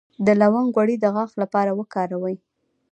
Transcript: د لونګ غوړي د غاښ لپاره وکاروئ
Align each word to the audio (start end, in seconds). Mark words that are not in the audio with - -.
د 0.25 0.27
لونګ 0.41 0.67
غوړي 0.73 0.95
د 0.99 1.05
غاښ 1.15 1.31
لپاره 1.41 1.71
وکاروئ 1.79 2.35